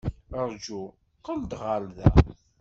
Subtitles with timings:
[0.47, 0.81] Ṛju.
[1.19, 2.07] Qqel-d ɣer da.